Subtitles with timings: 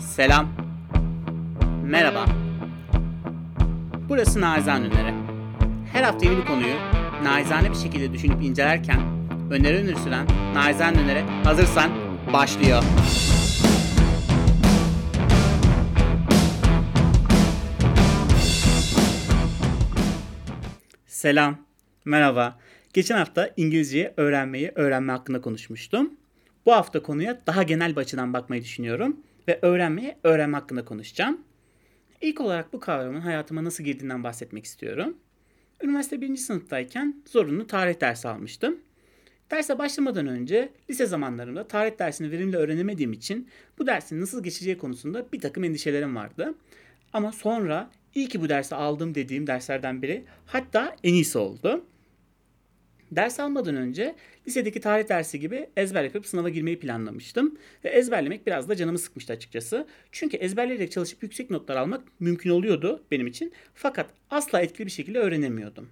[0.00, 0.48] Selam.
[1.84, 2.26] Merhaba.
[4.08, 5.14] Burası Naizane Öneri.
[5.92, 6.74] Her hafta yeni bir konuyu
[7.22, 9.00] naizane bir şekilde düşünüp incelerken
[9.50, 11.90] öneri öneri süren Naizane Öneri hazırsan
[12.32, 12.82] başlıyor.
[21.06, 21.58] Selam.
[22.04, 22.58] Merhaba.
[22.92, 26.10] Geçen hafta İngilizceyi öğrenmeyi öğrenme hakkında konuşmuştum.
[26.66, 29.16] Bu hafta konuya daha genel bir açıdan bakmayı düşünüyorum
[29.48, 31.40] ve öğrenmeye öğrenme hakkında konuşacağım.
[32.20, 35.16] İlk olarak bu kavramın hayatıma nasıl girdiğinden bahsetmek istiyorum.
[35.82, 36.36] Üniversite 1.
[36.36, 38.80] sınıftayken zorunlu tarih dersi almıştım.
[39.50, 45.32] Derse başlamadan önce lise zamanlarımda tarih dersini verimli öğrenemediğim için bu dersin nasıl geçeceği konusunda
[45.32, 46.54] bir takım endişelerim vardı.
[47.12, 51.84] Ama sonra iyi ki bu dersi aldım dediğim derslerden biri hatta en iyisi oldu.
[53.10, 54.14] Ders almadan önce
[54.46, 57.58] lisedeki tarih dersi gibi ezber yapıp sınava girmeyi planlamıştım.
[57.84, 59.86] Ve ezberlemek biraz da canımı sıkmıştı açıkçası.
[60.12, 63.52] Çünkü ezberleyerek çalışıp yüksek notlar almak mümkün oluyordu benim için.
[63.74, 65.88] Fakat asla etkili bir şekilde öğrenemiyordum.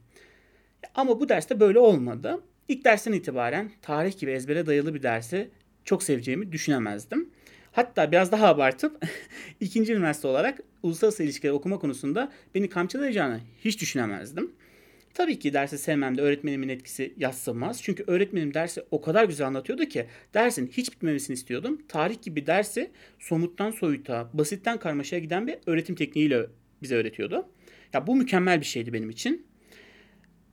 [0.94, 2.40] Ama bu derste böyle olmadı.
[2.68, 5.50] İlk dersten itibaren tarih gibi ezbere dayalı bir dersi
[5.84, 7.30] çok seveceğimi düşünemezdim.
[7.72, 9.04] Hatta biraz daha abartıp
[9.60, 14.52] ikinci üniversite olarak uluslararası ilişkiler okuma konusunda beni kamçılayacağını hiç düşünemezdim.
[15.14, 17.82] Tabii ki dersi sevmemde öğretmenimin etkisi yatsımaz.
[17.82, 21.82] Çünkü öğretmenim dersi o kadar güzel anlatıyordu ki dersin hiç bitmemesini istiyordum.
[21.88, 26.46] Tarih gibi dersi somuttan soyuta, basitten karmaşaya giden bir öğretim tekniğiyle
[26.82, 27.48] bize öğretiyordu.
[27.92, 29.46] Ya bu mükemmel bir şeydi benim için.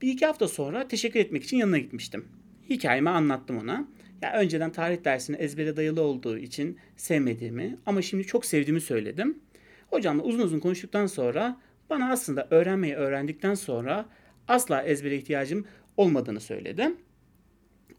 [0.02, 2.28] Bir iki hafta sonra teşekkür etmek için yanına gitmiştim.
[2.70, 3.88] Hikayemi anlattım ona.
[4.22, 9.40] Ya önceden tarih dersini ezbere dayalı olduğu için sevmediğimi ama şimdi çok sevdiğimi söyledim.
[9.88, 14.06] Hocamla uzun uzun konuştuktan sonra bana aslında öğrenmeyi öğrendikten sonra
[14.52, 15.66] asla ezbere ihtiyacım
[15.98, 16.98] olmadığını söyledim.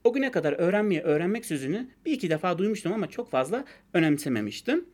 [0.04, 3.64] O güne kadar öğrenmeye öğrenmek sözünü bir iki defa duymuştum ama çok fazla
[3.94, 4.84] önemsememiştim.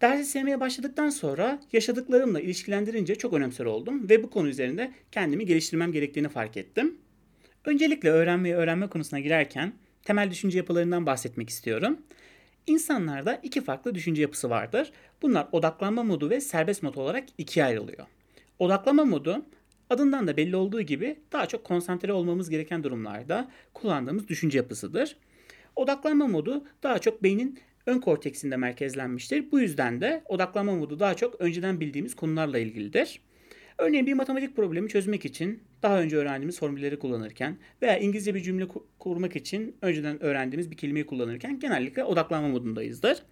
[0.00, 5.92] Dersi sevmeye başladıktan sonra yaşadıklarımla ilişkilendirince çok önemser oldum ve bu konu üzerinde kendimi geliştirmem
[5.92, 6.96] gerektiğini fark ettim.
[7.64, 9.72] Öncelikle öğrenmeyi öğrenme konusuna girerken
[10.02, 11.98] temel düşünce yapılarından bahsetmek istiyorum.
[12.66, 14.92] İnsanlarda iki farklı düşünce yapısı vardır.
[15.22, 18.06] Bunlar odaklanma modu ve serbest mod olarak ikiye ayrılıyor.
[18.58, 19.44] Odaklanma modu
[19.90, 25.16] adından da belli olduğu gibi daha çok konsantre olmamız gereken durumlarda kullandığımız düşünce yapısıdır.
[25.76, 29.50] Odaklanma modu daha çok beynin ön korteksinde merkezlenmiştir.
[29.52, 33.20] Bu yüzden de odaklanma modu daha çok önceden bildiğimiz konularla ilgilidir.
[33.78, 38.66] Örneğin bir matematik problemi çözmek için daha önce öğrendiğimiz formülleri kullanırken veya İngilizce bir cümle
[38.98, 43.22] kurmak için önceden öğrendiğimiz bir kelimeyi kullanırken genellikle odaklanma modundayızdır.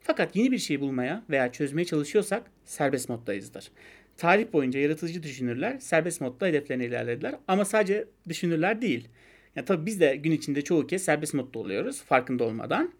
[0.00, 3.70] Fakat yeni bir şey bulmaya veya çözmeye çalışıyorsak serbest moddayızdır.
[4.16, 9.08] Tarih boyunca yaratıcı düşünürler serbest modda hedeflerine ilerlediler ama sadece düşünürler değil.
[9.56, 12.92] Ya tabii biz de gün içinde çoğu kez serbest modda oluyoruz farkında olmadan.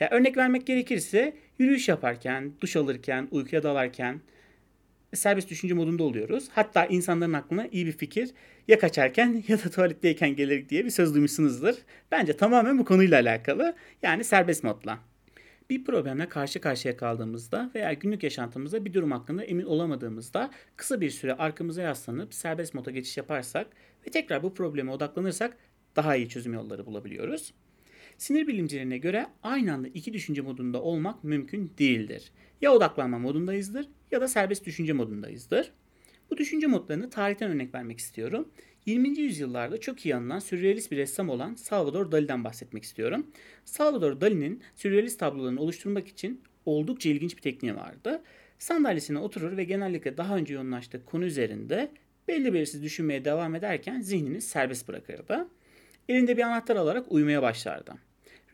[0.00, 4.20] Ya örnek vermek gerekirse yürüyüş yaparken, duş alırken, uykuya dalarken
[5.14, 6.48] serbest düşünce modunda oluyoruz.
[6.52, 8.30] Hatta insanların aklına iyi bir fikir
[8.68, 11.74] ya kaçarken ya da tuvaletteyken gelir diye bir söz duymuşsunuzdur.
[12.10, 13.74] Bence tamamen bu konuyla alakalı.
[14.02, 15.09] Yani serbest modla.
[15.70, 21.10] Bir problemle karşı karşıya kaldığımızda veya günlük yaşantımızda bir durum hakkında emin olamadığımızda kısa bir
[21.10, 23.66] süre arkamıza yaslanıp serbest moda geçiş yaparsak
[24.06, 25.56] ve tekrar bu probleme odaklanırsak
[25.96, 27.54] daha iyi çözüm yolları bulabiliyoruz.
[28.18, 32.32] Sinir bilimcilerine göre aynı anda iki düşünce modunda olmak mümkün değildir.
[32.60, 35.72] Ya odaklanma modundayızdır ya da serbest düşünce modundayızdır.
[36.30, 38.48] Bu düşünce modlarını tarihten örnek vermek istiyorum.
[38.86, 39.20] 20.
[39.20, 43.26] yüzyıllarda çok iyi anılan sürrealist bir ressam olan Salvador Dali'den bahsetmek istiyorum.
[43.64, 48.22] Salvador Dali'nin sürrealist tablolarını oluşturmak için oldukça ilginç bir tekniği vardı.
[48.58, 51.90] Sandalyesine oturur ve genellikle daha önce yoğunlaştığı konu üzerinde
[52.28, 55.48] belli belirsiz düşünmeye devam ederken zihnini serbest bırakırdı.
[56.08, 57.92] Elinde bir anahtar alarak uyumaya başlardı.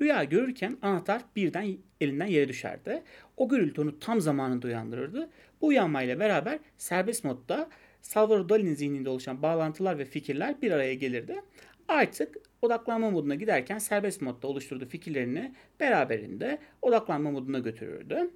[0.01, 3.03] Rüya görürken anahtar birden elinden yere düşerdi.
[3.37, 5.31] O gürültü onu tam zamanında uyandırırdı.
[5.61, 7.69] Bu uyanmayla beraber serbest modda
[8.07, 11.43] Salvador Dali'nin zihninde oluşan bağlantılar ve fikirler bir araya gelirdi.
[11.89, 18.31] Artık odaklanma moduna giderken serbest modda oluşturduğu fikirlerini beraberinde odaklanma moduna götürürdü.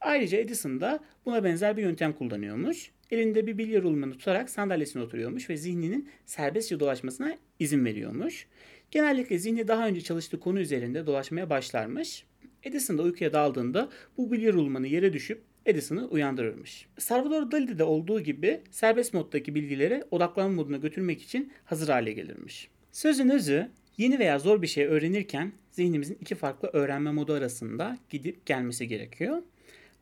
[0.00, 2.90] Ayrıca Edison da buna benzer bir yöntem kullanıyormuş.
[3.10, 8.46] Elinde bir bilye rulmanı tutarak sandalyesine oturuyormuş ve zihninin serbestçe dolaşmasına izin veriyormuş.
[8.90, 12.24] Genellikle zihni daha önce çalıştığı konu üzerinde dolaşmaya başlarmış.
[12.62, 16.86] Edison da uykuya daldığında bu bilye rulmanı yere düşüp Edison'ı uyandırırmış.
[16.98, 22.68] Salvador Dali'de de olduğu gibi serbest moddaki bilgileri odaklanma moduna götürmek için hazır hale gelirmiş.
[22.92, 28.46] Sözün özü yeni veya zor bir şey öğrenirken zihnimizin iki farklı öğrenme modu arasında gidip
[28.46, 29.42] gelmesi gerekiyor.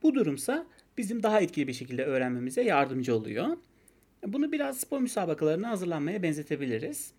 [0.03, 0.67] Bu durumsa
[0.99, 3.57] bizim daha etkili bir şekilde öğrenmemize yardımcı oluyor.
[4.27, 7.13] Bunu biraz spor müsabakalarına hazırlanmaya benzetebiliriz.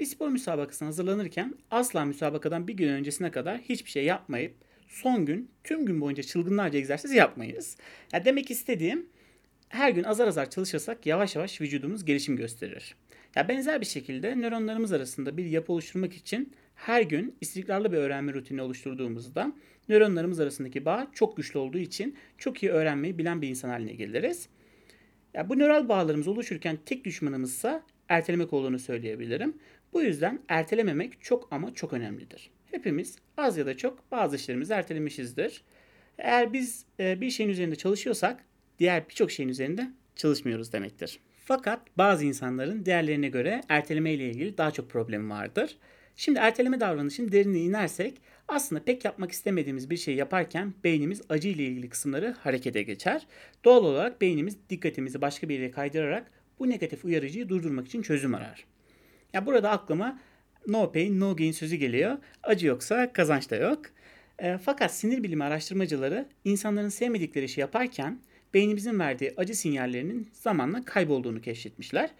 [0.00, 4.54] Bir spor müsabakasına hazırlanırken asla müsabakadan bir gün öncesine kadar hiçbir şey yapmayıp
[4.88, 7.76] son gün tüm gün boyunca çılgınlarca egzersiz yapmayız.
[8.12, 9.06] Yani demek istediğim
[9.68, 12.94] her gün azar azar çalışırsak yavaş yavaş vücudumuz gelişim gösterir.
[13.36, 18.32] Ya benzer bir şekilde nöronlarımız arasında bir yapı oluşturmak için her gün istikrarlı bir öğrenme
[18.32, 19.52] rutini oluşturduğumuzda
[19.88, 24.48] nöronlarımız arasındaki bağ çok güçlü olduğu için çok iyi öğrenmeyi bilen bir insan haline geliriz.
[25.34, 29.56] Ya bu nöral bağlarımız oluşurken tek düşmanımızsa ertelemek olduğunu söyleyebilirim.
[29.92, 32.50] Bu yüzden ertelememek çok ama çok önemlidir.
[32.70, 35.62] Hepimiz az ya da çok bazı işlerimizi ertelemişizdir.
[36.18, 38.44] Eğer biz e, bir şeyin üzerinde çalışıyorsak
[38.78, 41.20] diğer birçok şeyin üzerinde çalışmıyoruz demektir.
[41.44, 45.76] Fakat bazı insanların diğerlerine göre erteleme ile ilgili daha çok problemi vardır.
[46.16, 51.64] Şimdi erteleme davranışın derinine inersek aslında pek yapmak istemediğimiz bir şey yaparken beynimiz acı ile
[51.64, 53.26] ilgili kısımları harekete geçer.
[53.64, 58.64] Doğal olarak beynimiz dikkatimizi başka bir yere kaydırarak bu negatif uyarıcıyı durdurmak için çözüm arar.
[59.32, 60.20] Ya burada aklıma
[60.68, 62.18] no pain no gain sözü geliyor.
[62.42, 63.82] Acı yoksa kazanç da yok.
[64.38, 68.18] E, fakat sinir bilimi araştırmacıları insanların sevmedikleri işi yaparken
[68.54, 72.10] beynimizin verdiği acı sinyallerinin zamanla kaybolduğunu keşfetmişler.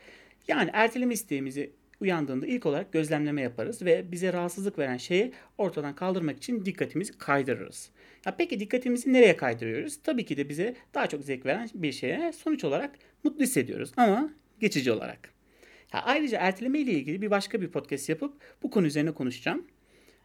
[0.48, 6.36] Yani erteleme isteğimizi uyandığında ilk olarak gözlemleme yaparız ve bize rahatsızlık veren şeyi ortadan kaldırmak
[6.36, 7.90] için dikkatimizi kaydırırız.
[8.26, 10.02] Ya peki dikkatimizi nereye kaydırıyoruz?
[10.02, 14.30] Tabii ki de bize daha çok zevk veren bir şeye sonuç olarak mutlu hissediyoruz ama
[14.60, 15.37] geçici olarak.
[15.92, 19.66] Ya ayrıca erteleme ile ilgili bir başka bir podcast yapıp bu konu üzerine konuşacağım.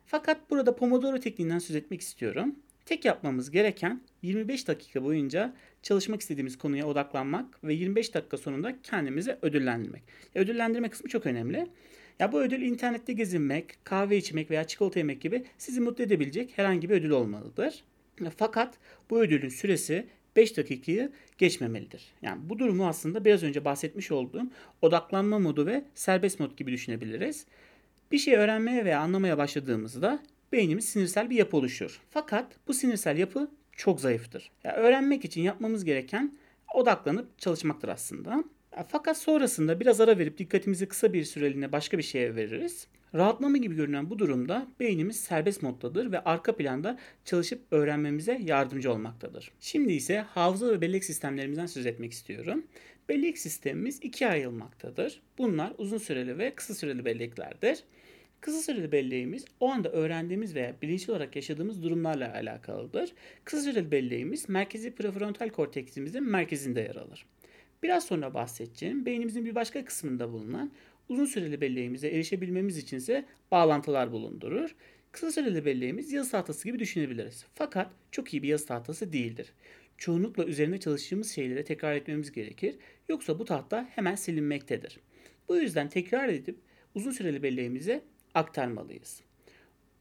[0.05, 2.55] Fakat burada Pomodoro tekniğinden söz etmek istiyorum.
[2.85, 9.37] Tek yapmamız gereken 25 dakika boyunca çalışmak istediğimiz konuya odaklanmak ve 25 dakika sonunda kendimizi
[9.41, 10.03] ödüllendirmek.
[10.35, 11.67] Ya ödüllendirme kısmı çok önemli.
[12.19, 16.89] Ya bu ödül internette gezinmek, kahve içmek veya çikolata yemek gibi sizi mutlu edebilecek herhangi
[16.89, 17.83] bir ödül olmalıdır.
[18.37, 18.77] Fakat
[19.09, 22.03] bu ödülün süresi 5 dakikayı geçmemelidir.
[22.21, 24.51] Yani bu durumu aslında biraz önce bahsetmiş olduğum
[24.81, 27.45] odaklanma modu ve serbest mod gibi düşünebiliriz.
[28.11, 30.19] Bir şey öğrenmeye veya anlamaya başladığımızda
[30.51, 32.01] beynimiz sinirsel bir yapı oluşuyor.
[32.09, 34.51] Fakat bu sinirsel yapı çok zayıftır.
[34.63, 36.37] Yani öğrenmek için yapmamız gereken
[36.73, 38.43] odaklanıp çalışmaktır aslında.
[38.87, 42.87] Fakat sonrasında biraz ara verip dikkatimizi kısa bir süreliğine başka bir şeye veririz.
[43.15, 49.51] Rahatlama gibi görünen bu durumda beynimiz serbest moddadır ve arka planda çalışıp öğrenmemize yardımcı olmaktadır.
[49.59, 52.63] Şimdi ise hafıza ve bellek sistemlerimizden söz etmek istiyorum.
[53.09, 55.21] Bellek sistemimiz ikiye ayrılmaktadır.
[55.37, 57.83] Bunlar uzun süreli ve kısa süreli belleklerdir.
[58.41, 63.13] Kısa süreli belleğimiz o anda öğrendiğimiz veya bilinçli olarak yaşadığımız durumlarla alakalıdır.
[63.43, 67.25] Kısa süreli belleğimiz merkezi prefrontal korteksimizin merkezinde yer alır.
[67.83, 70.71] Biraz sonra bahsedeceğim beynimizin bir başka kısmında bulunan
[71.09, 74.75] uzun süreli belleğimize erişebilmemiz için ise bağlantılar bulundurur.
[75.11, 77.45] Kısa süreli belleğimiz yazı tahtası gibi düşünebiliriz.
[77.53, 79.53] Fakat çok iyi bir yazı tahtası değildir.
[79.97, 82.75] Çoğunlukla üzerinde çalıştığımız şeyleri tekrar etmemiz gerekir.
[83.09, 84.99] Yoksa bu tahta hemen silinmektedir.
[85.49, 86.57] Bu yüzden tekrar edip
[86.95, 88.03] uzun süreli belleğimize
[88.33, 89.21] aktarmalıyız.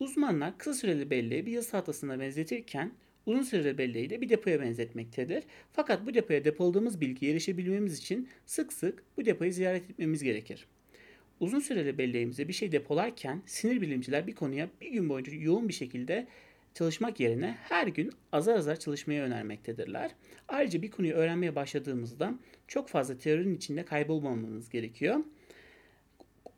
[0.00, 2.92] Uzmanlar kısa süreli belleği bir yazı tahtasına benzetirken
[3.26, 5.44] uzun süreli belleği de bir depoya benzetmektedir.
[5.72, 10.66] Fakat bu depoya depoladığımız bilgiye erişebilmemiz için sık sık bu depoyu ziyaret etmemiz gerekir.
[11.40, 15.74] Uzun süreli belleğimize bir şey depolarken sinir bilimciler bir konuya bir gün boyunca yoğun bir
[15.74, 16.26] şekilde
[16.74, 20.10] çalışmak yerine her gün azar azar çalışmayı önermektedirler.
[20.48, 22.34] Ayrıca bir konuyu öğrenmeye başladığımızda
[22.68, 25.20] çok fazla teorinin içinde kaybolmamamız gerekiyor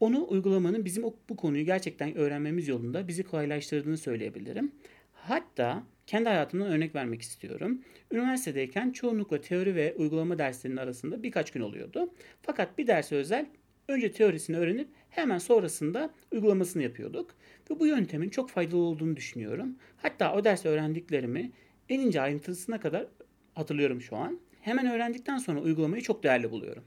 [0.00, 4.72] onu uygulamanın bizim bu konuyu gerçekten öğrenmemiz yolunda bizi kolaylaştırdığını söyleyebilirim.
[5.12, 7.82] Hatta kendi hayatımdan örnek vermek istiyorum.
[8.12, 12.10] Üniversitedeyken çoğunlukla teori ve uygulama derslerinin arasında birkaç gün oluyordu.
[12.42, 13.46] Fakat bir derse özel
[13.88, 17.34] önce teorisini öğrenip hemen sonrasında uygulamasını yapıyorduk.
[17.70, 19.76] Ve bu yöntemin çok faydalı olduğunu düşünüyorum.
[19.96, 21.52] Hatta o derste öğrendiklerimi
[21.88, 23.06] en ince ayrıntısına kadar
[23.54, 24.40] hatırlıyorum şu an.
[24.60, 26.84] Hemen öğrendikten sonra uygulamayı çok değerli buluyorum.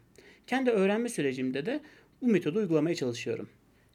[0.48, 1.80] Kendi öğrenme sürecimde de
[2.22, 3.50] bu metodu uygulamaya çalışıyorum.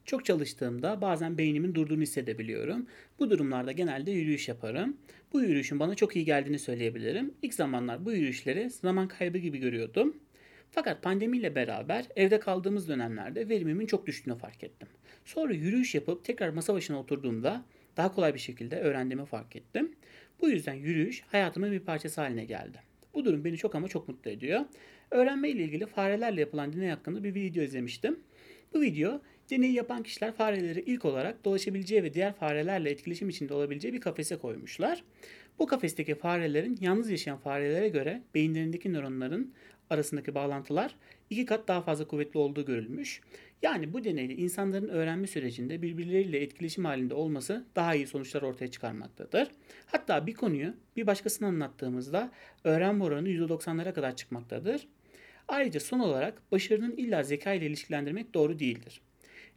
[0.05, 2.87] Çok çalıştığımda bazen beynimin durduğunu hissedebiliyorum.
[3.19, 4.97] Bu durumlarda genelde yürüyüş yaparım.
[5.33, 7.33] Bu yürüyüşün bana çok iyi geldiğini söyleyebilirim.
[7.41, 10.15] İlk zamanlar bu yürüyüşleri zaman kaybı gibi görüyordum.
[10.75, 14.87] Fakat pandemiyle beraber evde kaldığımız dönemlerde verimimin çok düştüğünü fark ettim.
[15.25, 17.65] Sonra yürüyüş yapıp tekrar masa başına oturduğumda
[17.97, 19.95] daha kolay bir şekilde öğrendiğimi fark ettim.
[20.41, 22.79] Bu yüzden yürüyüş hayatımın bir parçası haline geldi.
[23.13, 24.61] Bu durum beni çok ama çok mutlu ediyor.
[25.11, 28.19] Öğrenme ile ilgili farelerle yapılan deney hakkında bir video izlemiştim.
[28.73, 33.93] Bu video deneyi yapan kişiler fareleri ilk olarak dolaşabileceği ve diğer farelerle etkileşim içinde olabileceği
[33.93, 35.03] bir kafese koymuşlar.
[35.59, 39.53] Bu kafesteki farelerin yalnız yaşayan farelere göre beyinlerindeki nöronların
[39.93, 40.95] arasındaki bağlantılar
[41.29, 43.21] iki kat daha fazla kuvvetli olduğu görülmüş.
[43.61, 49.47] Yani bu deneyle insanların öğrenme sürecinde birbirleriyle etkileşim halinde olması daha iyi sonuçlar ortaya çıkarmaktadır.
[49.85, 52.31] Hatta bir konuyu bir başkasına anlattığımızda
[52.63, 54.87] öğrenme oranı %90'lara kadar çıkmaktadır.
[55.47, 59.01] Ayrıca son olarak başarının illa zeka ile ilişkilendirmek doğru değildir.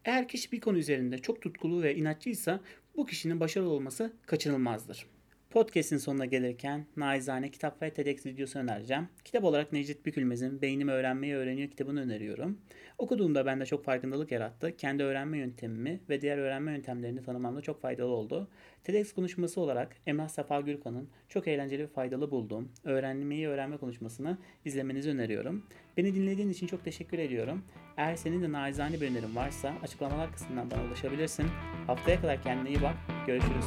[0.04, 2.60] Eğer kişi bir konu üzerinde çok tutkulu ve inatçıysa
[2.96, 5.06] bu kişinin başarılı olması kaçınılmazdır.
[5.56, 9.08] Podcast'in sonuna gelirken naizane kitap ve TEDx videosu önereceğim.
[9.24, 12.58] Kitap olarak Necdet Bükülmez'in Beynimi Öğrenmeyi Öğreniyor kitabını öneriyorum.
[12.98, 14.76] Okuduğumda bende çok farkındalık yarattı.
[14.76, 18.48] Kendi öğrenme yöntemimi ve diğer öğrenme yöntemlerini tanımamda çok faydalı oldu.
[18.84, 25.10] TEDx konuşması olarak Emrah Safa Gürkan'ın çok eğlenceli ve faydalı bulduğum öğrenmeyi öğrenme konuşmasını izlemenizi
[25.10, 25.66] öneriyorum.
[25.96, 27.64] Beni dinlediğin için çok teşekkür ediyorum.
[27.96, 31.46] Eğer senin de naizane bir önerin varsa açıklamalar kısmından bana ulaşabilirsin.
[31.86, 32.94] Haftaya kadar kendine iyi bak.
[33.26, 33.66] Görüşürüz.